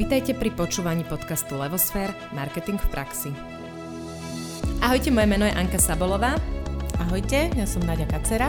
Vítajte 0.00 0.32
pri 0.32 0.48
počúvaní 0.56 1.04
podcastu 1.04 1.60
Levosfér– 1.60 2.16
Marketing 2.32 2.80
v 2.80 2.88
praxi. 2.88 3.28
Ahojte, 4.80 5.12
moje 5.12 5.28
meno 5.28 5.44
je 5.44 5.52
Anka 5.52 5.76
Sabolová. 5.76 6.40
Ahojte, 6.96 7.52
ja 7.52 7.68
som 7.68 7.84
Nadia 7.84 8.08
Kacera. 8.08 8.48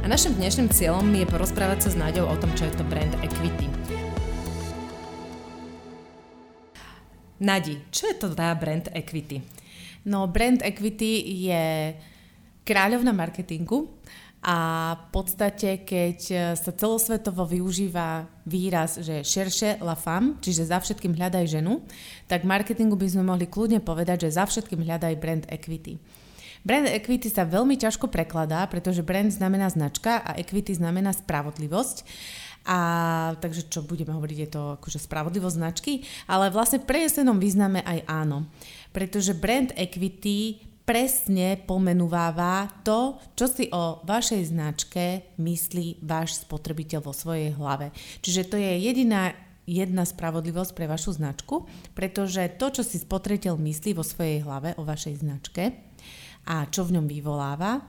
A 0.00 0.08
našim 0.08 0.32
dnešným 0.40 0.72
cieľom 0.72 1.04
je 1.12 1.28
porozprávať 1.28 1.84
sa 1.84 1.88
s 1.92 2.00
Náďou 2.00 2.32
o 2.32 2.36
tom, 2.40 2.48
čo 2.56 2.64
je 2.64 2.72
to 2.72 2.88
brand 2.88 3.12
equity. 3.20 3.68
Nadi, 7.36 7.84
čo 7.92 8.08
je 8.08 8.16
to 8.16 8.32
tá 8.32 8.48
brand 8.56 8.88
equity? 8.96 9.44
No, 10.08 10.24
brand 10.24 10.64
equity 10.64 11.20
je 11.52 11.92
kráľovna 12.64 13.12
marketingu 13.12 13.92
a 14.38 14.56
v 14.94 15.06
podstate, 15.10 15.82
keď 15.82 16.18
sa 16.54 16.70
celosvetovo 16.70 17.42
využíva 17.42 18.30
výraz, 18.46 19.02
že 19.02 19.26
šerše 19.26 19.82
la 19.82 19.98
femme, 19.98 20.38
čiže 20.38 20.70
za 20.70 20.78
všetkým 20.78 21.18
hľadaj 21.18 21.58
ženu, 21.58 21.82
tak 22.30 22.46
marketingu 22.46 22.94
by 22.94 23.10
sme 23.10 23.26
mohli 23.26 23.50
kľudne 23.50 23.82
povedať, 23.82 24.30
že 24.30 24.38
za 24.38 24.46
všetkým 24.46 24.86
hľadaj 24.86 25.18
brand 25.18 25.44
equity. 25.50 25.98
Brand 26.62 26.86
equity 26.86 27.26
sa 27.30 27.46
veľmi 27.46 27.74
ťažko 27.78 28.06
prekladá, 28.10 28.62
pretože 28.70 29.02
brand 29.02 29.30
znamená 29.30 29.70
značka 29.74 30.22
a 30.22 30.38
equity 30.38 30.74
znamená 30.74 31.14
spravodlivosť. 31.14 32.06
A 32.68 32.78
takže 33.40 33.64
čo 33.72 33.80
budeme 33.80 34.12
hovoriť, 34.12 34.38
je 34.44 34.50
to 34.52 34.62
akože 34.76 35.00
spravodlivosť 35.00 35.56
značky, 35.56 36.04
ale 36.28 36.52
vlastne 36.52 36.82
v 36.82 36.88
prenesenom 36.90 37.40
význame 37.40 37.80
aj 37.80 38.04
áno. 38.04 38.44
Pretože 38.92 39.32
brand 39.32 39.72
equity 39.72 40.67
presne 40.88 41.60
pomenúváva 41.68 42.80
to, 42.80 43.20
čo 43.36 43.44
si 43.44 43.68
o 43.68 44.00
vašej 44.08 44.48
značke 44.48 45.36
myslí 45.36 46.00
váš 46.00 46.40
spotrebiteľ 46.48 47.04
vo 47.04 47.12
svojej 47.12 47.52
hlave. 47.52 47.92
Čiže 48.24 48.48
to 48.48 48.56
je 48.56 48.72
jediná 48.88 49.36
jedna 49.68 50.08
spravodlivosť 50.08 50.72
pre 50.72 50.88
vašu 50.88 51.12
značku, 51.20 51.68
pretože 51.92 52.56
to, 52.56 52.72
čo 52.72 52.80
si 52.80 52.96
spotrebiteľ 52.96 53.60
myslí 53.60 53.92
vo 53.92 54.00
svojej 54.00 54.40
hlave 54.40 54.72
o 54.80 54.82
vašej 54.88 55.20
značke 55.20 55.76
a 56.48 56.64
čo 56.72 56.88
v 56.88 56.96
ňom 56.96 57.04
vyvoláva, 57.04 57.84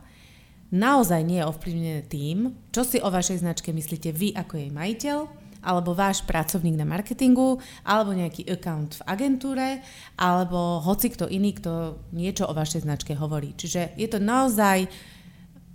naozaj 0.75 1.23
nie 1.23 1.39
je 1.39 1.47
ovplyvnené 1.47 2.03
tým, 2.03 2.51
čo 2.75 2.83
si 2.83 2.99
o 2.99 3.07
vašej 3.07 3.39
značke 3.39 3.71
myslíte 3.71 4.11
vy 4.11 4.35
ako 4.35 4.59
jej 4.59 4.71
majiteľ 4.75 5.38
alebo 5.59 5.91
váš 5.91 6.23
pracovník 6.23 6.79
na 6.79 6.87
marketingu, 6.87 7.59
alebo 7.83 8.15
nejaký 8.15 8.47
account 8.47 8.99
v 8.99 9.05
agentúre, 9.07 9.69
alebo 10.15 10.79
hoci 10.83 11.11
kto 11.11 11.27
iný, 11.27 11.55
kto 11.59 11.99
niečo 12.15 12.47
o 12.47 12.55
vašej 12.55 12.87
značke 12.87 13.15
hovorí. 13.15 13.53
Čiže 13.55 13.99
je 13.99 14.07
to 14.07 14.19
naozaj 14.23 14.87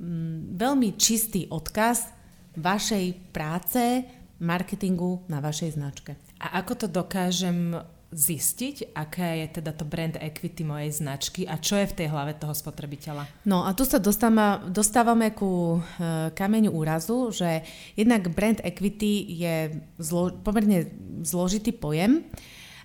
mm, 0.00 0.56
veľmi 0.56 0.96
čistý 0.96 1.46
odkaz 1.52 2.08
vašej 2.56 3.34
práce, 3.34 4.06
marketingu 4.42 5.24
na 5.30 5.38
vašej 5.38 5.78
značke. 5.78 6.19
A 6.42 6.60
ako 6.60 6.72
to 6.74 6.86
dokážem 6.91 7.78
zistiť, 8.14 8.94
aká 8.94 9.42
je 9.42 9.58
teda 9.58 9.74
to 9.74 9.82
brand 9.82 10.14
equity 10.22 10.62
mojej 10.62 10.94
značky 10.94 11.50
a 11.50 11.58
čo 11.58 11.74
je 11.82 11.90
v 11.90 11.96
tej 11.98 12.08
hlave 12.14 12.38
toho 12.38 12.54
spotrebiteľa. 12.54 13.26
No 13.42 13.66
a 13.66 13.74
tu 13.74 13.82
sa 13.82 13.98
dostávame, 13.98 14.70
dostávame 14.70 15.34
ku 15.34 15.82
e, 15.82 16.30
kameňu 16.30 16.70
úrazu, 16.70 17.34
že 17.34 17.66
jednak 17.98 18.30
brand 18.30 18.62
equity 18.62 19.26
je 19.34 19.56
zlo, 19.98 20.30
pomerne 20.30 20.94
zložitý 21.26 21.74
pojem 21.74 22.22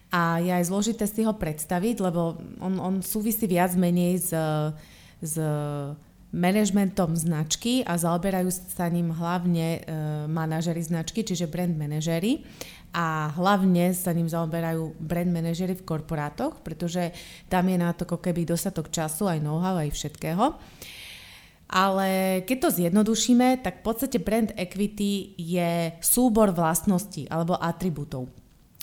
a 0.10 0.42
je 0.42 0.50
aj 0.50 0.66
zložité 0.66 1.06
si 1.06 1.22
ho 1.22 1.38
predstaviť, 1.38 2.02
lebo 2.02 2.42
on, 2.58 2.82
on 2.82 2.96
súvisí 3.06 3.46
viac 3.46 3.78
menej 3.78 4.18
s, 4.18 4.34
s 5.22 5.34
manažmentom 6.30 7.18
značky 7.18 7.82
a 7.82 7.98
zaoberajú 7.98 8.54
sa 8.54 8.86
ním 8.90 9.10
hlavne 9.10 9.68
e, 9.78 9.80
manažery 10.30 10.82
značky, 10.82 11.26
čiže 11.26 11.50
brand 11.50 11.74
manažery 11.74 12.46
a 12.90 13.30
hlavne 13.38 13.94
sa 13.94 14.10
ním 14.14 14.26
zaoberajú 14.26 14.98
brand 14.98 15.30
manažery 15.30 15.78
v 15.78 15.86
korporátoch, 15.86 16.62
pretože 16.66 17.14
tam 17.46 17.70
je 17.70 17.78
na 17.78 17.94
to 17.94 18.10
keby 18.10 18.50
dostatok 18.50 18.90
času, 18.90 19.30
aj 19.30 19.40
know-how, 19.46 19.78
aj 19.78 19.94
všetkého. 19.94 20.58
Ale 21.70 22.42
keď 22.50 22.58
to 22.66 22.70
zjednodušíme, 22.82 23.62
tak 23.62 23.82
v 23.82 23.86
podstate 23.86 24.18
brand 24.18 24.50
equity 24.58 25.38
je 25.38 25.94
súbor 26.02 26.50
vlastností 26.50 27.30
alebo 27.30 27.54
atribútov. 27.62 28.26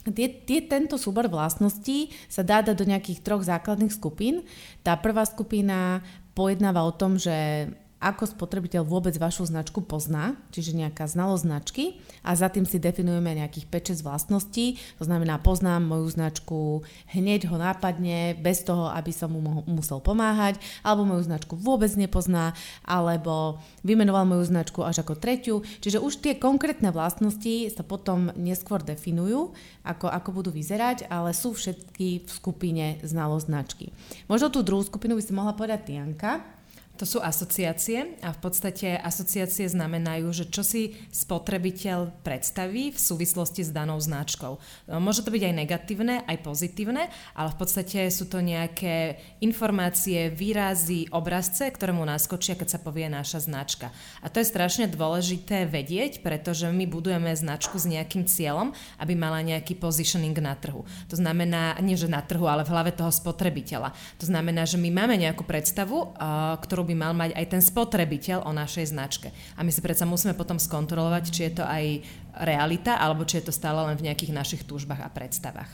Tie, 0.07 0.31
tie, 0.47 0.63
tento 0.63 0.95
súbor 0.95 1.27
vlastností 1.27 2.15
sa 2.31 2.47
dá 2.47 2.63
dať 2.63 2.79
do 2.79 2.87
nejakých 2.87 3.27
troch 3.27 3.43
základných 3.43 3.91
skupín. 3.91 4.47
Tá 4.87 4.95
prvá 4.95 5.27
skupina 5.27 5.99
pojednáva 6.39 6.87
o 6.87 6.95
tom, 6.95 7.19
že 7.19 7.67
ako 8.07 8.31
spotrebiteľ 8.31 8.87
vôbec 8.87 9.19
vašu 9.19 9.51
značku 9.51 9.83
pozná, 9.83 10.39
čiže 10.55 10.79
nejaká 10.79 11.11
znalosť 11.11 11.43
značky 11.43 11.85
a 12.23 12.39
za 12.39 12.47
tým 12.47 12.63
si 12.63 12.79
definujeme 12.79 13.35
nejakých 13.35 13.67
5-6 13.99 14.07
vlastností, 14.07 14.79
to 14.95 15.03
znamená 15.03 15.43
poznám 15.43 15.83
moju 15.91 16.07
značku, 16.07 16.87
hneď 17.11 17.51
ho 17.51 17.59
nápadne, 17.59 18.39
bez 18.39 18.63
toho, 18.63 18.87
aby 18.95 19.11
som 19.11 19.35
mu 19.35 19.67
musel 19.67 19.99
pomáhať, 19.99 20.63
alebo 20.87 21.03
moju 21.03 21.27
značku 21.27 21.59
vôbec 21.59 21.91
nepozná, 21.99 22.55
alebo 22.87 23.59
vymenoval 23.83 24.23
moju 24.23 24.47
značku 24.47 24.87
až 24.87 25.03
ako 25.03 25.19
tretiu, 25.19 25.67
čiže 25.83 25.99
už 25.99 26.23
tie 26.23 26.39
konkrétne 26.39 26.95
vlastnosti 26.95 27.75
sa 27.75 27.83
potom 27.83 28.31
neskôr 28.39 28.87
definujú, 28.87 29.51
ako, 29.83 30.07
ako 30.07 30.29
budú 30.31 30.51
vyzerať, 30.55 31.11
ale 31.11 31.35
sú 31.35 31.59
všetky 31.59 32.23
v 32.23 32.31
skupine 32.31 33.03
znalosť 33.03 33.47
značky. 33.51 33.87
Možno 34.31 34.55
tú 34.55 34.63
druhú 34.63 34.87
skupinu 34.87 35.19
by 35.19 35.23
si 35.23 35.35
mohla 35.35 35.55
povedať 35.55 35.91
Tianka, 35.91 36.56
to 36.97 37.05
sú 37.05 37.21
asociácie 37.21 38.17
a 38.25 38.33
v 38.33 38.41
podstate 38.41 38.97
asociácie 38.97 39.69
znamenajú, 39.69 40.33
že 40.33 40.49
čo 40.49 40.65
si 40.65 40.97
spotrebiteľ 41.13 42.25
predstaví 42.25 42.91
v 42.91 42.99
súvislosti 42.99 43.63
s 43.63 43.71
danou 43.71 44.01
značkou. 44.01 44.57
Môže 44.97 45.21
to 45.21 45.29
byť 45.29 45.43
aj 45.45 45.55
negatívne, 45.55 46.25
aj 46.25 46.41
pozitívne, 46.41 47.13
ale 47.37 47.49
v 47.53 47.59
podstate 47.61 48.09
sú 48.09 48.25
to 48.33 48.41
nejaké 48.41 49.21
informácie, 49.45 50.33
výrazy, 50.33 51.13
obrazce, 51.13 51.69
ktoré 51.69 51.93
mu 51.93 52.09
naskočia, 52.09 52.57
keď 52.57 52.69
sa 52.77 52.81
povie 52.81 53.13
naša 53.13 53.45
značka. 53.45 53.93
A 54.25 54.33
to 54.33 54.41
je 54.41 54.49
strašne 54.49 54.89
dôležité 54.89 55.69
vedieť, 55.69 56.25
pretože 56.25 56.73
my 56.73 56.89
budujeme 56.89 57.29
značku 57.37 57.77
s 57.77 57.85
nejakým 57.85 58.25
cieľom, 58.25 58.73
aby 58.97 59.13
mala 59.13 59.45
nejaký 59.45 59.77
positioning 59.77 60.33
na 60.41 60.57
trhu. 60.57 60.89
To 61.13 61.17
znamená, 61.21 61.77
nie 61.85 61.99
že 61.99 62.09
na 62.09 62.25
trhu, 62.25 62.49
ale 62.49 62.65
v 62.65 62.73
hlave 62.73 62.97
toho 62.97 63.13
spotrebiteľa. 63.13 63.93
To 64.23 64.25
znamená, 64.25 64.65
že 64.65 64.81
my 64.81 64.89
máme 64.89 65.21
nejakú 65.21 65.45
predstavu, 65.45 66.17
ktorú 66.63 66.86
by 66.87 66.95
mal 66.95 67.13
mať 67.13 67.35
aj 67.35 67.47
ten 67.51 67.63
spotrebiteľ 67.63 68.47
o 68.47 68.55
našej 68.55 68.95
značke. 68.95 69.35
A 69.59 69.67
my 69.67 69.75
si 69.75 69.83
predsa 69.83 70.07
musíme 70.07 70.39
potom 70.39 70.63
skontrolovať, 70.63 71.25
či 71.35 71.41
je 71.51 71.53
to 71.59 71.65
aj 71.67 72.07
realita, 72.47 72.97
alebo 72.97 73.27
či 73.27 73.43
je 73.43 73.51
to 73.51 73.53
stále 73.53 73.83
len 73.83 73.99
v 73.99 74.07
nejakých 74.07 74.33
našich 74.33 74.63
túžbách 74.63 75.03
a 75.03 75.11
predstavách. 75.11 75.69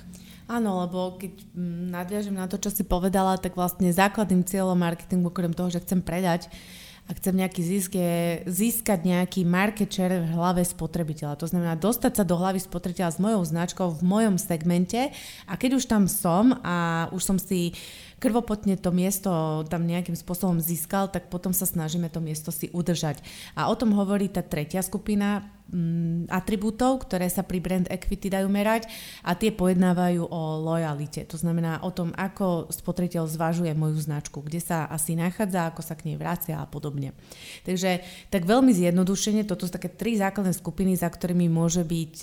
Áno, 0.51 0.83
lebo 0.83 1.21
keď 1.21 1.33
mm, 1.55 1.93
nadviažem 1.93 2.35
na 2.35 2.51
to, 2.51 2.59
čo 2.59 2.73
si 2.73 2.83
povedala, 2.83 3.39
tak 3.39 3.55
vlastne 3.55 3.93
základným 3.93 4.43
cieľom 4.43 4.75
marketingu, 4.75 5.31
okrem 5.31 5.55
toho, 5.55 5.71
že 5.71 5.85
chcem 5.85 6.03
predať, 6.03 6.51
a 7.11 7.19
chcem 7.19 7.35
nejaký 7.35 7.63
zisk, 7.67 7.99
je 7.99 8.47
získať 8.47 9.03
nejaký 9.03 9.43
market 9.43 9.91
share 9.91 10.23
v 10.23 10.33
hlave 10.39 10.63
spotrebiteľa. 10.63 11.35
To 11.43 11.51
znamená 11.51 11.75
dostať 11.75 12.23
sa 12.23 12.25
do 12.25 12.39
hlavy 12.39 12.63
spotrebiteľa 12.63 13.11
s 13.11 13.19
mojou 13.19 13.43
značkou 13.43 13.91
v 13.91 14.03
mojom 14.07 14.39
segmente 14.39 15.11
a 15.51 15.53
keď 15.59 15.83
už 15.83 15.91
tam 15.91 16.07
som 16.07 16.55
a 16.63 17.11
už 17.11 17.23
som 17.27 17.37
si 17.43 17.75
krvopotne 18.23 18.79
to 18.79 18.95
miesto 18.95 19.67
tam 19.67 19.83
nejakým 19.83 20.15
spôsobom 20.15 20.63
získal, 20.63 21.11
tak 21.11 21.27
potom 21.27 21.51
sa 21.51 21.67
snažíme 21.67 22.07
to 22.07 22.23
miesto 22.23 22.55
si 22.55 22.71
udržať. 22.71 23.19
A 23.59 23.67
o 23.67 23.75
tom 23.75 23.91
hovorí 23.99 24.31
tá 24.31 24.47
tretia 24.47 24.79
skupina 24.87 25.51
mm, 25.73 26.29
atribútov, 26.29 27.09
ktoré 27.09 27.27
sa 27.33 27.43
pri 27.43 27.59
brand 27.59 27.87
equity 27.89 28.29
dajú 28.29 28.47
merať 28.53 28.87
a 29.25 29.33
tie 29.33 29.51
pojednávajú 29.51 30.29
o 30.29 30.41
lojalite. 30.61 31.25
To 31.27 31.41
znamená 31.41 31.81
o 31.81 31.91
tom, 31.91 32.13
ako 32.13 32.69
spotrebiteľ 32.69 33.25
zvažuje 33.27 33.73
moju 33.73 33.99
značku, 33.99 34.45
kde 34.45 34.61
sa 34.61 34.85
asi 34.87 35.17
nachádza, 35.17 35.73
ako 35.73 35.81
sa 35.81 35.97
k 35.97 36.13
nej 36.13 36.17
vracia 36.21 36.61
a 36.61 36.69
podobne. 36.69 37.17
Takže 37.65 38.05
tak 38.29 38.45
veľmi 38.45 38.71
zjednodušene, 38.77 39.49
toto 39.49 39.65
sú 39.65 39.73
také 39.73 39.89
tri 39.89 40.21
základné 40.21 40.53
skupiny, 40.53 40.93
za 40.95 41.09
ktorými 41.09 41.49
môže 41.49 41.83
byť 41.83 42.15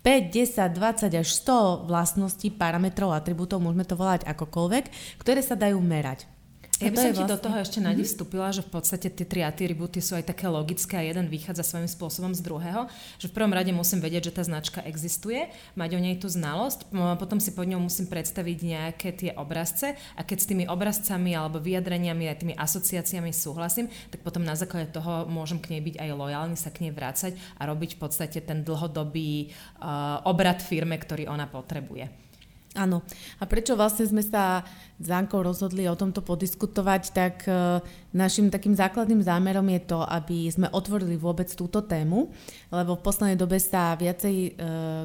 5, 0.00 0.02
10, 0.02 0.72
20 0.72 1.12
až 1.20 1.28
100 1.28 1.84
vlastností, 1.84 2.48
parametrov, 2.48 3.12
atribútov, 3.12 3.60
môžeme 3.60 3.84
to 3.84 3.94
volať 3.94 4.24
akokoľvek, 4.24 4.84
ktoré 5.20 5.44
sa 5.44 5.54
dajú 5.54 5.76
merať. 5.78 6.37
Ja 6.78 6.94
by 6.94 6.96
som 6.96 7.10
ti 7.10 7.22
vlastne... 7.26 7.34
do 7.34 7.38
toho 7.42 7.56
ešte 7.58 7.78
nadi 7.82 8.02
mhm. 8.06 8.08
vstúpila, 8.08 8.48
že 8.54 8.62
v 8.62 8.70
podstate 8.70 9.10
tie 9.10 9.26
tri 9.26 9.42
atributy 9.42 9.98
sú 9.98 10.14
aj 10.14 10.30
také 10.30 10.46
logické 10.46 10.94
a 10.94 11.02
jeden 11.02 11.26
vychádza 11.26 11.66
svojím 11.66 11.90
spôsobom 11.90 12.32
z 12.38 12.40
druhého. 12.42 12.86
Že 13.18 13.26
v 13.30 13.34
prvom 13.34 13.50
rade 13.50 13.74
musím 13.74 13.98
vedieť, 13.98 14.30
že 14.30 14.36
tá 14.38 14.42
značka 14.46 14.80
existuje, 14.86 15.50
mať 15.74 15.90
o 15.98 16.00
nej 16.00 16.14
tú 16.22 16.30
znalosť, 16.30 16.94
potom 17.18 17.42
si 17.42 17.50
pod 17.50 17.66
ňou 17.66 17.82
musím 17.82 18.06
predstaviť 18.06 18.58
nejaké 18.62 19.08
tie 19.10 19.30
obrazce 19.34 19.98
a 20.14 20.20
keď 20.22 20.38
s 20.38 20.46
tými 20.46 20.64
obrazcami 20.70 21.34
alebo 21.34 21.58
vyjadreniami 21.58 22.30
a 22.30 22.38
tými 22.38 22.54
asociáciami 22.54 23.34
súhlasím, 23.34 23.90
tak 24.14 24.22
potom 24.22 24.46
na 24.46 24.54
základe 24.54 24.94
toho 24.94 25.26
môžem 25.26 25.58
k 25.58 25.74
nej 25.74 25.82
byť 25.82 25.94
aj 25.98 26.10
lojálny, 26.14 26.54
sa 26.54 26.70
k 26.70 26.86
nej 26.86 26.92
vrácať 26.94 27.34
a 27.58 27.66
robiť 27.66 27.98
v 27.98 28.00
podstate 28.00 28.38
ten 28.38 28.62
dlhodobý 28.62 29.50
uh, 29.82 30.22
obrad 30.22 30.62
firme, 30.62 30.94
ktorý 30.94 31.26
ona 31.26 31.50
potrebuje. 31.50 32.27
Áno. 32.76 33.00
A 33.40 33.48
prečo 33.48 33.72
vlastne 33.80 34.04
sme 34.04 34.20
sa 34.20 34.60
s 35.00 35.08
Ankou 35.08 35.40
rozhodli 35.40 35.88
o 35.88 35.96
tomto 35.96 36.20
podiskutovať, 36.20 37.02
tak 37.16 37.48
e, 37.48 37.80
našim 38.12 38.52
takým 38.52 38.76
základným 38.76 39.24
zámerom 39.24 39.64
je 39.72 39.80
to, 39.88 40.04
aby 40.04 40.50
sme 40.52 40.68
otvorili 40.68 41.16
vôbec 41.16 41.48
túto 41.54 41.80
tému, 41.80 42.28
lebo 42.68 42.98
v 42.98 43.04
poslednej 43.04 43.38
dobe 43.40 43.56
sa 43.56 43.96
viacej 43.96 44.36
e, 44.36 44.50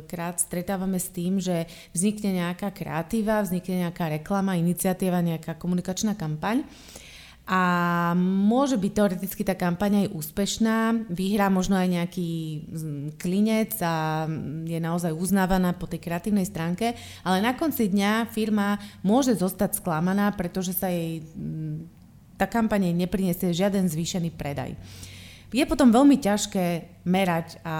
krát 0.09 0.43
stretávame 0.43 0.99
s 0.99 1.07
tým, 1.13 1.39
že 1.39 1.69
vznikne 1.95 2.43
nejaká 2.43 2.73
kreatíva, 2.75 3.45
vznikne 3.45 3.87
nejaká 3.87 4.11
reklama, 4.11 4.59
iniciatíva, 4.59 5.23
nejaká 5.23 5.55
komunikačná 5.55 6.19
kampaň 6.19 6.67
a 7.43 7.61
môže 8.15 8.79
byť 8.79 8.91
teoreticky 8.95 9.43
tá 9.43 9.51
kampaň 9.51 10.07
aj 10.07 10.15
úspešná, 10.15 11.11
vyhrá 11.11 11.51
možno 11.51 11.75
aj 11.75 11.91
nejaký 11.91 12.31
klinec 13.19 13.75
a 13.83 14.23
je 14.63 14.79
naozaj 14.79 15.11
uznávaná 15.11 15.75
po 15.75 15.83
tej 15.83 15.99
kreatívnej 15.99 16.47
stránke, 16.47 16.95
ale 17.19 17.43
na 17.43 17.51
konci 17.51 17.91
dňa 17.91 18.31
firma 18.31 18.79
môže 19.03 19.35
zostať 19.35 19.75
sklamaná, 19.83 20.31
pretože 20.39 20.71
sa 20.71 20.87
jej 20.87 21.19
tá 22.39 22.47
kampaň 22.47 22.95
nepriniesie 22.95 23.51
žiaden 23.51 23.91
zvýšený 23.91 24.31
predaj. 24.39 24.79
Je 25.53 25.67
potom 25.69 25.93
veľmi 25.93 26.17
ťažké 26.17 26.95
merať 27.05 27.61
a 27.61 27.75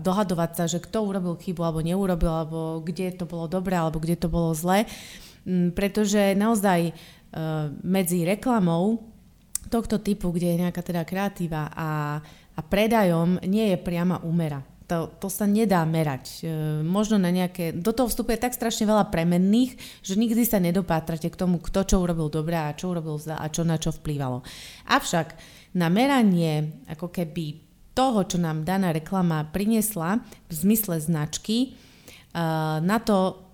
dohadovať 0.00 0.50
sa, 0.56 0.64
že 0.64 0.80
kto 0.80 1.04
urobil 1.04 1.36
chybu 1.36 1.60
alebo 1.60 1.84
neurobil, 1.84 2.32
alebo 2.32 2.80
kde 2.80 3.12
to 3.18 3.28
bolo 3.28 3.50
dobré, 3.50 3.76
alebo 3.76 4.00
kde 4.00 4.16
to 4.16 4.32
bolo 4.32 4.56
zlé, 4.56 4.88
pretože 5.76 6.32
naozaj 6.38 6.96
medzi 7.84 8.24
reklamou 8.24 9.08
tohto 9.68 10.00
typu, 10.00 10.32
kde 10.32 10.56
je 10.56 10.60
nejaká 10.64 10.80
teda 10.80 11.04
kreatíva 11.04 11.70
a, 11.70 12.18
a 12.56 12.60
predajom 12.64 13.38
nie 13.46 13.70
je 13.70 13.78
priama 13.78 14.24
úmera. 14.24 14.64
To, 14.88 15.12
to 15.20 15.28
sa 15.28 15.44
nedá 15.44 15.84
merať. 15.84 16.40
E, 16.40 16.80
možno 16.80 17.20
na 17.20 17.28
nejaké... 17.28 17.76
Do 17.76 17.92
toho 17.92 18.08
vstupuje 18.08 18.40
tak 18.40 18.56
strašne 18.56 18.88
veľa 18.88 19.12
premenných, 19.12 19.76
že 20.00 20.16
nikdy 20.16 20.48
sa 20.48 20.56
nedopátrate 20.56 21.28
k 21.28 21.36
tomu, 21.36 21.60
kto 21.60 21.84
čo 21.84 22.00
urobil 22.00 22.32
dobre 22.32 22.56
a 22.56 22.72
čo 22.72 22.96
urobil 22.96 23.20
zle 23.20 23.36
a 23.36 23.44
čo 23.52 23.68
na 23.68 23.76
čo 23.76 23.92
vplývalo. 23.92 24.40
Avšak 24.88 25.36
na 25.76 25.92
meranie 25.92 26.80
ako 26.88 27.12
keby 27.12 27.60
toho, 27.92 28.24
čo 28.24 28.40
nám 28.40 28.64
daná 28.64 28.88
reklama 28.88 29.44
priniesla 29.52 30.24
v 30.48 30.52
zmysle 30.56 31.04
značky, 31.04 31.56
e, 31.60 31.68
na 32.80 32.96
to 33.04 33.44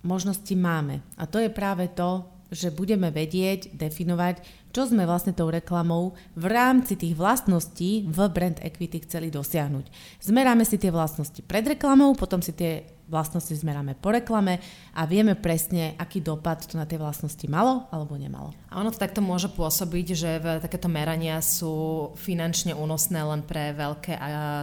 možnosti 0.00 0.56
máme. 0.56 1.04
A 1.20 1.28
to 1.28 1.44
je 1.44 1.52
práve 1.52 1.92
to, 1.92 2.24
že 2.50 2.74
budeme 2.74 3.14
vedieť, 3.14 3.72
definovať, 3.74 4.59
čo 4.70 4.86
sme 4.86 5.06
vlastne 5.06 5.34
tou 5.34 5.50
reklamou 5.50 6.14
v 6.38 6.44
rámci 6.50 6.94
tých 6.94 7.18
vlastností 7.18 8.06
v 8.06 8.18
brand 8.30 8.58
equity 8.62 9.02
chceli 9.06 9.30
dosiahnuť. 9.30 9.90
Zmeráme 10.22 10.62
si 10.62 10.78
tie 10.78 10.94
vlastnosti 10.94 11.42
pred 11.42 11.66
reklamou, 11.66 12.14
potom 12.14 12.38
si 12.38 12.54
tie 12.54 13.00
vlastnosti 13.10 13.50
zmeráme 13.50 13.98
po 13.98 14.14
reklame 14.14 14.62
a 14.94 15.02
vieme 15.02 15.34
presne, 15.34 15.98
aký 15.98 16.22
dopad 16.22 16.62
to 16.62 16.78
na 16.78 16.86
tie 16.86 16.94
vlastnosti 16.94 17.42
malo 17.50 17.90
alebo 17.90 18.14
nemalo. 18.14 18.54
A 18.70 18.78
ono 18.78 18.94
to 18.94 19.02
takto 19.02 19.18
môže 19.18 19.50
pôsobiť, 19.50 20.06
že 20.14 20.30
v 20.38 20.46
takéto 20.62 20.86
merania 20.86 21.42
sú 21.42 22.14
finančne 22.14 22.70
únosné 22.70 23.18
len 23.18 23.42
pre 23.42 23.74
veľké 23.74 24.14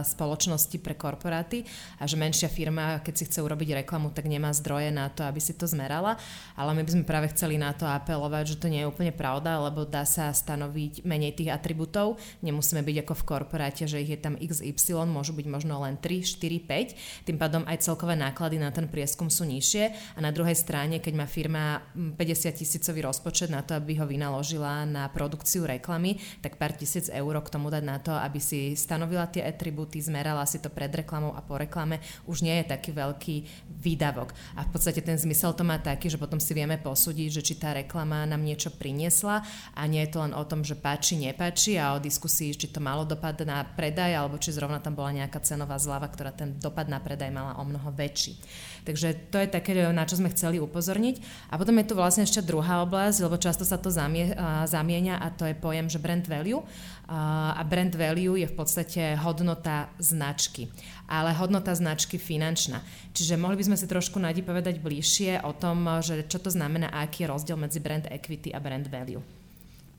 spoločnosti, 0.08 0.80
pre 0.80 0.96
korporáty 0.96 1.68
a 2.00 2.08
že 2.08 2.16
menšia 2.16 2.48
firma, 2.48 3.04
keď 3.04 3.14
si 3.20 3.26
chce 3.28 3.44
urobiť 3.44 3.84
reklamu, 3.84 4.16
tak 4.16 4.24
nemá 4.24 4.48
zdroje 4.56 4.88
na 4.88 5.12
to, 5.12 5.28
aby 5.28 5.44
si 5.44 5.52
to 5.52 5.68
zmerala. 5.68 6.16
Ale 6.56 6.72
my 6.72 6.80
by 6.80 6.90
sme 6.96 7.04
práve 7.04 7.28
chceli 7.36 7.60
na 7.60 7.76
to 7.76 7.84
apelovať, 7.84 8.56
že 8.56 8.60
to 8.64 8.72
nie 8.72 8.80
je 8.80 8.88
úplne 8.88 9.12
pravda, 9.12 9.60
lebo 9.60 9.84
dá 9.98 10.06
sa 10.06 10.30
stanoviť 10.30 11.02
menej 11.02 11.34
tých 11.34 11.50
atribútov. 11.50 12.22
Nemusíme 12.46 12.86
byť 12.86 12.96
ako 13.02 13.14
v 13.18 13.26
korporáte, 13.26 13.90
že 13.90 13.98
ich 13.98 14.14
je 14.14 14.20
tam 14.22 14.38
XY, 14.38 15.10
môžu 15.10 15.34
byť 15.34 15.46
možno 15.50 15.82
len 15.82 15.98
3, 15.98 16.22
4, 16.22 17.26
5. 17.26 17.26
Tým 17.26 17.34
pádom 17.34 17.66
aj 17.66 17.82
celkové 17.82 18.14
náklady 18.14 18.62
na 18.62 18.70
ten 18.70 18.86
prieskum 18.86 19.26
sú 19.26 19.42
nižšie 19.42 20.14
a 20.14 20.18
na 20.22 20.30
druhej 20.30 20.54
strane, 20.54 21.02
keď 21.02 21.14
má 21.18 21.26
firma 21.26 21.82
50 21.98 22.14
tisícový 22.54 23.02
rozpočet 23.02 23.50
na 23.50 23.66
to, 23.66 23.74
aby 23.74 23.98
ho 23.98 24.06
vynaložila 24.06 24.86
na 24.86 25.10
produkciu 25.10 25.66
reklamy, 25.66 26.22
tak 26.38 26.54
pár 26.54 26.78
tisíc 26.78 27.10
eur 27.10 27.34
k 27.42 27.50
tomu 27.50 27.74
dať 27.74 27.82
na 27.82 27.98
to, 27.98 28.14
aby 28.14 28.38
si 28.38 28.78
stanovila 28.78 29.26
tie 29.26 29.42
atributy, 29.42 29.98
zmerala 29.98 30.46
si 30.46 30.62
to 30.62 30.70
pred 30.70 30.94
reklamou 30.94 31.34
a 31.34 31.42
po 31.42 31.58
reklame, 31.58 31.98
už 32.30 32.46
nie 32.46 32.54
je 32.62 32.70
taký 32.70 32.94
veľký 32.94 33.36
výdavok. 33.82 34.30
A 34.54 34.62
v 34.62 34.70
podstate 34.70 35.02
ten 35.02 35.18
zmysel 35.18 35.58
to 35.58 35.66
má 35.66 35.82
taký, 35.82 36.06
že 36.06 36.20
potom 36.20 36.38
si 36.38 36.54
vieme 36.54 36.78
posúdiť, 36.78 37.28
že 37.34 37.42
či 37.42 37.54
tá 37.58 37.74
reklama 37.74 38.22
nám 38.28 38.46
niečo 38.46 38.70
priniesla 38.70 39.42
a 39.72 39.82
nie 39.88 40.04
je 40.04 40.12
to 40.12 40.18
len 40.22 40.36
o 40.36 40.44
tom, 40.44 40.60
že 40.60 40.76
páči, 40.76 41.16
nepáči 41.16 41.80
a 41.80 41.96
o 41.96 42.02
diskusii, 42.02 42.52
či 42.52 42.68
to 42.68 42.78
malo 42.78 43.08
dopad 43.08 43.40
na 43.48 43.64
predaj 43.64 44.12
alebo 44.12 44.36
či 44.36 44.52
zrovna 44.52 44.78
tam 44.78 44.92
bola 44.92 45.16
nejaká 45.16 45.40
cenová 45.40 45.80
zľava, 45.80 46.06
ktorá 46.12 46.30
ten 46.30 46.60
dopad 46.60 46.86
na 46.92 47.00
predaj 47.00 47.32
mala 47.32 47.56
o 47.56 47.64
mnoho 47.64 47.88
väčší. 47.90 48.36
Takže 48.84 49.32
to 49.32 49.40
je 49.40 49.48
také, 49.48 49.72
na 49.90 50.04
čo 50.04 50.20
sme 50.20 50.32
chceli 50.32 50.60
upozorniť. 50.60 51.48
A 51.52 51.56
potom 51.56 51.76
je 51.80 51.88
tu 51.88 51.94
vlastne 51.96 52.24
ešte 52.24 52.44
druhá 52.44 52.84
oblasť, 52.84 53.24
lebo 53.24 53.40
často 53.40 53.64
sa 53.64 53.80
to 53.80 53.88
zamie, 53.88 54.32
zamieňa 54.68 55.20
a 55.20 55.28
to 55.32 55.48
je 55.48 55.56
pojem, 55.56 55.88
že 55.88 56.00
brand 56.00 56.24
value. 56.24 56.60
A 57.08 57.60
brand 57.64 57.92
value 57.96 58.36
je 58.36 58.48
v 58.48 58.56
podstate 58.56 59.16
hodnota 59.16 59.88
značky 59.96 60.68
ale 61.08 61.32
hodnota 61.32 61.72
značky 61.72 62.20
finančná. 62.20 62.84
Čiže 63.16 63.40
mohli 63.40 63.56
by 63.56 63.72
sme 63.72 63.80
si 63.80 63.88
trošku 63.88 64.20
nadi 64.20 64.44
povedať 64.44 64.76
bližšie 64.76 65.40
o 65.40 65.56
tom, 65.56 65.88
že 66.04 66.28
čo 66.28 66.36
to 66.36 66.52
znamená 66.52 66.92
a 66.92 67.08
aký 67.08 67.24
je 67.24 67.32
rozdiel 67.32 67.56
medzi 67.56 67.80
brand 67.80 68.04
equity 68.12 68.52
a 68.52 68.60
brand 68.60 68.84
value. 68.92 69.37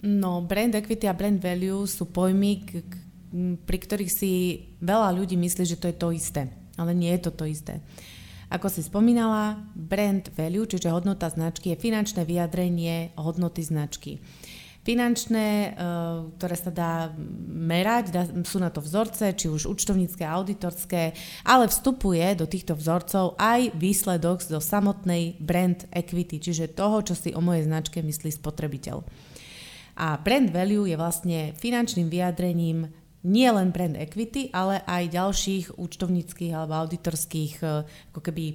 No, 0.01 0.40
brand 0.42 0.75
equity 0.75 1.07
a 1.07 1.13
brand 1.13 1.40
value 1.44 1.84
sú 1.84 2.07
pojmy, 2.07 2.63
pri 3.68 3.78
ktorých 3.78 4.12
si 4.12 4.31
veľa 4.80 5.12
ľudí 5.12 5.36
myslí, 5.36 5.63
že 5.68 5.80
to 5.80 5.92
je 5.92 5.98
to 6.00 6.10
isté. 6.16 6.42
Ale 6.80 6.96
nie 6.96 7.12
je 7.19 7.28
to 7.28 7.31
to 7.36 7.46
isté. 7.46 7.84
Ako 8.50 8.66
si 8.72 8.81
spomínala, 8.81 9.62
brand 9.78 10.25
value, 10.34 10.66
čiže 10.66 10.90
hodnota 10.90 11.30
značky, 11.30 11.75
je 11.75 11.84
finančné 11.84 12.25
vyjadrenie 12.25 13.13
hodnoty 13.13 13.62
značky. 13.62 14.18
Finančné, 14.80 15.48
eh, 15.48 15.72
ktoré 16.40 16.56
sa 16.57 16.72
dá 16.74 16.94
merať, 17.45 18.16
sú 18.48 18.57
na 18.57 18.74
to 18.74 18.81
vzorce, 18.81 19.38
či 19.38 19.52
už 19.52 19.69
účtovnícke, 19.69 20.25
auditorské, 20.25 21.13
ale 21.45 21.69
vstupuje 21.69 22.25
do 22.34 22.50
týchto 22.50 22.74
vzorcov 22.74 23.38
aj 23.38 23.75
výsledok 23.78 24.42
zo 24.42 24.57
samotnej 24.57 25.38
brand 25.38 25.86
equity, 25.94 26.42
čiže 26.42 26.74
toho, 26.74 27.06
čo 27.06 27.13
si 27.13 27.36
o 27.36 27.44
mojej 27.44 27.69
značke 27.69 28.02
myslí 28.02 28.34
spotrebiteľ. 28.34 29.04
A 30.00 30.16
brand 30.16 30.48
value 30.48 30.88
je 30.88 30.96
vlastne 30.96 31.51
finančným 31.60 32.07
vyjadrením 32.07 32.88
nie 33.19 33.51
len 33.51 33.75
brand 33.75 34.00
equity, 34.00 34.48
ale 34.56 34.80
aj 34.88 35.12
ďalších 35.12 35.66
účtovníckých 35.75 36.56
alebo 36.56 36.88
auditorských 36.88 37.54
eh, 37.60 37.84
ako 38.16 38.19
keby 38.24 38.46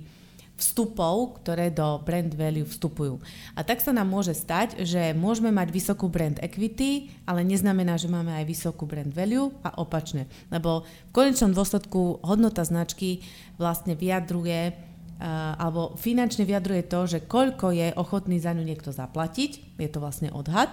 vstupov, 0.55 1.43
ktoré 1.43 1.75
do 1.75 1.99
brand 2.06 2.31
value 2.31 2.62
vstupujú. 2.62 3.19
A 3.58 3.67
tak 3.67 3.82
sa 3.82 3.91
nám 3.91 4.06
môže 4.06 4.38
stať, 4.38 4.87
že 4.87 5.11
môžeme 5.11 5.50
mať 5.50 5.75
vysokú 5.75 6.06
brand 6.06 6.38
equity, 6.38 7.11
ale 7.26 7.43
neznamená, 7.43 7.99
že 7.99 8.06
máme 8.06 8.31
aj 8.31 8.47
vysokú 8.47 8.87
brand 8.87 9.11
value 9.11 9.50
a 9.67 9.75
opačne. 9.82 10.31
Lebo 10.55 10.87
v 10.87 11.12
konečnom 11.12 11.50
dôsledku 11.50 12.23
hodnota 12.23 12.62
značky 12.62 13.26
vlastne 13.59 13.99
vyjadruje 13.99 14.71
uh, 14.71 15.59
alebo 15.59 15.99
finančne 15.99 16.47
vyjadruje 16.47 16.87
to, 16.87 17.00
že 17.11 17.26
koľko 17.26 17.75
je 17.75 17.90
ochotný 17.99 18.38
za 18.38 18.54
ňu 18.54 18.62
niekto 18.62 18.95
zaplatiť, 18.95 19.75
je 19.75 19.90
to 19.90 19.99
vlastne 19.99 20.30
odhad, 20.30 20.71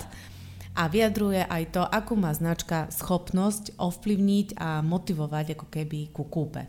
a 0.71 0.87
vyjadruje 0.87 1.43
aj 1.43 1.63
to, 1.75 1.81
akú 1.83 2.15
má 2.15 2.31
značka 2.31 2.87
schopnosť 2.91 3.75
ovplyvniť 3.75 4.47
a 4.55 4.79
motivovať 4.79 5.59
ako 5.59 5.67
keby 5.67 5.99
ku 6.15 6.23
kúpe. 6.27 6.63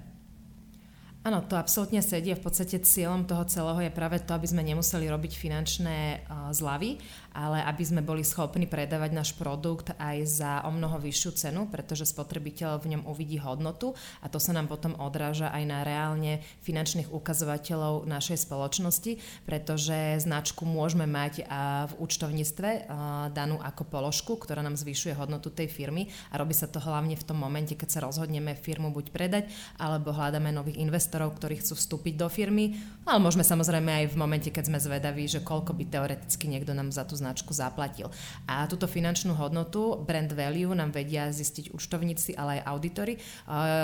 Áno, 1.22 1.38
to 1.46 1.54
absolútne 1.54 2.02
sedí 2.02 2.34
a 2.34 2.38
v 2.38 2.42
podstate 2.42 2.82
cieľom 2.82 3.22
toho 3.30 3.46
celého 3.46 3.78
je 3.86 3.94
práve 3.94 4.18
to, 4.26 4.34
aby 4.34 4.42
sme 4.42 4.66
nemuseli 4.66 5.06
robiť 5.06 5.38
finančné 5.38 5.98
uh, 6.26 6.50
zľavy, 6.50 6.98
ale 7.32 7.64
aby 7.64 7.84
sme 7.84 8.00
boli 8.04 8.22
schopní 8.24 8.68
predávať 8.68 9.10
náš 9.12 9.30
produkt 9.34 9.92
aj 9.96 10.18
za 10.28 10.52
o 10.64 10.70
mnoho 10.70 11.00
vyššiu 11.00 11.30
cenu, 11.36 11.68
pretože 11.68 12.08
spotrebiteľ 12.08 12.78
v 12.78 12.96
ňom 12.96 13.02
uvidí 13.08 13.40
hodnotu 13.40 13.96
a 14.20 14.28
to 14.28 14.36
sa 14.36 14.52
nám 14.52 14.68
potom 14.68 14.94
odráža 15.00 15.48
aj 15.50 15.64
na 15.66 15.80
reálne 15.82 16.44
finančných 16.62 17.10
ukazovateľov 17.10 18.04
našej 18.04 18.44
spoločnosti, 18.44 19.44
pretože 19.48 20.22
značku 20.22 20.68
môžeme 20.68 21.08
mať 21.08 21.48
v 21.88 21.92
účtovníctve 21.98 22.92
danú 23.32 23.56
ako 23.58 23.82
položku, 23.88 24.36
ktorá 24.36 24.60
nám 24.60 24.76
zvyšuje 24.76 25.16
hodnotu 25.16 25.48
tej 25.48 25.72
firmy 25.72 26.12
a 26.30 26.38
robí 26.38 26.52
sa 26.52 26.68
to 26.68 26.78
hlavne 26.78 27.16
v 27.16 27.24
tom 27.26 27.40
momente, 27.40 27.72
keď 27.72 27.88
sa 27.88 28.04
rozhodneme 28.04 28.54
firmu 28.54 28.92
buď 28.92 29.10
predať, 29.10 29.44
alebo 29.80 30.12
hľadáme 30.12 30.52
nových 30.52 30.78
investorov, 30.78 31.34
ktorí 31.36 31.64
chcú 31.64 31.74
vstúpiť 31.74 32.14
do 32.20 32.28
firmy, 32.28 32.76
ale 33.08 33.18
môžeme 33.18 33.42
samozrejme 33.42 33.90
aj 34.04 34.06
v 34.12 34.20
momente, 34.20 34.48
keď 34.52 34.64
sme 34.68 34.78
zvedaví, 34.78 35.24
že 35.26 35.40
koľko 35.40 35.72
by 35.72 35.84
teoreticky 35.88 36.46
niekto 36.46 36.76
nám 36.76 36.92
za 36.92 37.08
tú 37.08 37.16
značku 37.22 37.54
zaplatil. 37.54 38.10
A 38.50 38.66
túto 38.66 38.90
finančnú 38.90 39.38
hodnotu, 39.38 40.02
brand 40.02 40.28
value, 40.34 40.74
nám 40.74 40.90
vedia 40.90 41.30
zistiť 41.30 41.70
účtovníci, 41.70 42.34
ale 42.34 42.58
aj 42.58 42.74
auditory. 42.74 43.14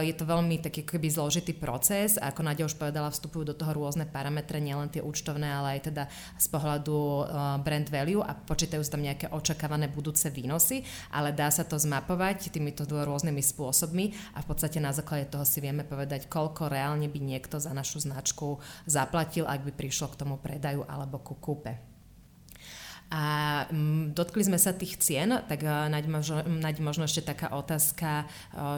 Je 0.03 0.15
to 0.19 0.27
veľmi 0.27 0.59
taký 0.59 0.83
keby 0.83 1.07
zložitý 1.07 1.55
proces. 1.55 2.19
Ako 2.19 2.43
Nadia 2.43 2.67
už 2.67 2.75
povedala, 2.75 3.15
vstupujú 3.15 3.49
do 3.49 3.55
toho 3.55 3.73
rôzne 3.79 4.11
parametre, 4.11 4.59
nielen 4.59 4.91
tie 4.91 4.99
účtovné, 4.99 5.47
ale 5.47 5.79
aj 5.79 5.95
teda 5.95 6.05
z 6.35 6.47
pohľadu 6.51 6.97
brand 7.63 7.89
value 7.89 8.21
a 8.21 8.35
počítajú 8.35 8.83
sa 8.83 8.99
tam 8.99 9.07
nejaké 9.07 9.31
očakávané 9.31 9.87
budúce 9.87 10.27
výnosy, 10.35 10.83
ale 11.15 11.31
dá 11.31 11.47
sa 11.55 11.63
to 11.63 11.79
zmapovať 11.79 12.51
týmito 12.51 12.83
rôznymi 12.89 13.39
spôsobmi 13.39 14.35
a 14.35 14.43
v 14.43 14.47
podstate 14.49 14.83
na 14.83 14.91
základe 14.91 15.31
toho 15.31 15.47
si 15.47 15.63
vieme 15.63 15.87
povedať, 15.87 16.27
koľko 16.27 16.67
reálne 16.67 17.07
by 17.07 17.21
niekto 17.23 17.63
za 17.63 17.71
našu 17.71 18.03
značku 18.03 18.59
zaplatil, 18.89 19.47
ak 19.47 19.63
by 19.63 19.73
prišlo 19.77 20.11
k 20.11 20.19
tomu 20.19 20.41
predaju 20.41 20.83
alebo 20.89 21.23
ku 21.23 21.39
kúpe. 21.39 21.88
A 23.09 23.65
mm, 23.73 24.13
dotkli 24.13 24.45
sme 24.45 24.61
sa 24.61 24.77
tých 24.77 25.01
cien, 25.01 25.33
tak 25.49 25.65
možno, 26.05 26.45
naď 26.45 26.77
možno 26.85 27.09
ešte 27.09 27.25
taká 27.25 27.57
otázka, 27.57 28.29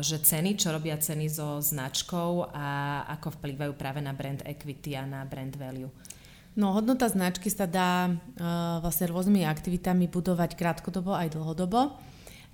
že 0.07 0.23
ceny, 0.23 0.55
čo 0.55 0.71
robia 0.71 0.95
ceny 0.95 1.27
so 1.27 1.59
značkou 1.59 2.55
a 2.55 3.03
ako 3.19 3.43
vplývajú 3.43 3.73
práve 3.75 3.99
na 3.99 4.15
brand 4.15 4.39
equity 4.47 4.95
a 4.95 5.03
na 5.03 5.27
brand 5.27 5.51
value. 5.59 5.91
No, 6.55 6.75
hodnota 6.75 7.07
značky 7.07 7.47
sa 7.47 7.67
dá 7.67 8.11
uh, 8.11 8.83
vlastne 8.83 9.07
rôznymi 9.07 9.47
aktivitami 9.47 10.11
budovať 10.11 10.59
krátkodobo 10.59 11.15
aj 11.15 11.39
dlhodobo. 11.39 11.95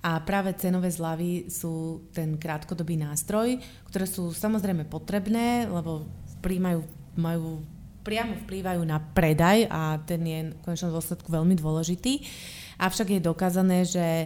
A 0.05 0.21
práve 0.21 0.53
cenové 0.53 0.93
zľavy 0.93 1.49
sú 1.49 2.05
ten 2.13 2.37
krátkodobý 2.37 3.01
nástroj, 3.01 3.57
ktoré 3.89 4.05
sú 4.05 4.29
samozrejme 4.29 4.85
potrebné, 4.85 5.65
lebo 5.65 6.05
príjmajú, 6.45 6.85
majú 7.17 7.65
priamo 8.07 8.39
vplývajú 8.39 8.87
na 8.87 9.03
predaj 9.03 9.67
a 9.67 9.99
ten 9.99 10.23
je 10.23 10.39
v 10.55 10.61
konečnom 10.63 10.95
dôsledku 10.95 11.27
veľmi 11.27 11.59
dôležitý. 11.59 12.23
Avšak 12.79 13.19
je 13.19 13.19
dokázané, 13.19 13.83
že 13.83 14.05
e, 14.23 14.25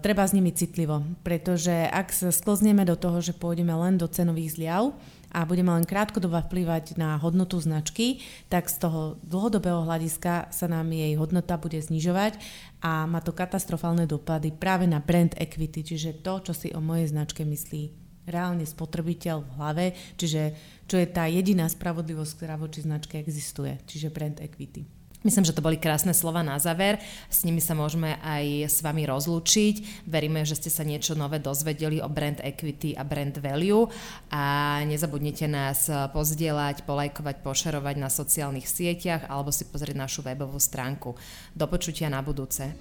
treba 0.00 0.24
s 0.24 0.32
nimi 0.32 0.56
citlivo, 0.56 1.04
pretože 1.20 1.74
ak 1.74 2.08
sa 2.14 2.32
sklzneme 2.32 2.86
do 2.88 2.96
toho, 2.96 3.20
že 3.20 3.36
pôjdeme 3.36 3.76
len 3.76 4.00
do 4.00 4.08
cenových 4.08 4.56
zliav 4.56 4.96
a 5.34 5.42
budeme 5.44 5.74
len 5.74 5.84
krátkodobo 5.84 6.38
vplývať 6.38 6.96
na 6.96 7.18
hodnotu 7.18 7.58
značky, 7.58 8.22
tak 8.46 8.70
z 8.70 8.78
toho 8.78 9.20
dlhodobého 9.26 9.84
hľadiska 9.84 10.54
sa 10.54 10.66
nám 10.70 10.88
jej 10.94 11.18
hodnota 11.18 11.58
bude 11.58 11.76
znižovať 11.82 12.38
a 12.80 13.04
má 13.10 13.18
to 13.20 13.34
katastrofálne 13.34 14.06
dopady 14.06 14.54
práve 14.54 14.86
na 14.86 15.02
brand 15.02 15.34
equity, 15.34 15.82
čiže 15.82 16.22
to, 16.22 16.40
čo 16.40 16.52
si 16.54 16.70
o 16.72 16.80
mojej 16.80 17.10
značke 17.10 17.42
myslí 17.42 18.03
reálne 18.24 18.64
spotrebiteľ 18.64 19.36
v 19.44 19.54
hlave, 19.56 19.84
čiže 20.16 20.56
čo 20.84 21.00
je 21.00 21.06
tá 21.08 21.28
jediná 21.28 21.68
spravodlivosť, 21.68 22.32
ktorá 22.36 22.54
voči 22.60 22.84
značke 22.84 23.16
existuje, 23.16 23.80
čiže 23.88 24.12
brand 24.12 24.40
equity. 24.40 24.84
Myslím, 25.24 25.48
že 25.48 25.56
to 25.56 25.64
boli 25.64 25.80
krásne 25.80 26.12
slova 26.12 26.44
na 26.44 26.60
záver. 26.60 27.00
S 27.32 27.48
nimi 27.48 27.56
sa 27.56 27.72
môžeme 27.72 28.20
aj 28.20 28.68
s 28.68 28.84
vami 28.84 29.08
rozlúčiť. 29.08 30.04
Veríme, 30.04 30.44
že 30.44 30.52
ste 30.52 30.68
sa 30.68 30.84
niečo 30.84 31.16
nové 31.16 31.40
dozvedeli 31.40 31.96
o 32.04 32.12
brand 32.12 32.44
equity 32.44 32.92
a 32.92 33.08
brand 33.08 33.32
value 33.40 33.88
a 34.28 34.44
nezabudnite 34.84 35.48
nás 35.48 35.88
pozdieľať, 35.88 36.84
polajkovať, 36.84 37.40
pošerovať 37.40 37.96
na 37.96 38.12
sociálnych 38.12 38.68
sieťach 38.68 39.24
alebo 39.32 39.48
si 39.48 39.64
pozrieť 39.64 39.96
našu 39.96 40.20
webovú 40.20 40.60
stránku. 40.60 41.16
Do 41.56 41.66
počutia 41.72 42.12
na 42.12 42.20
budúce. 42.20 42.76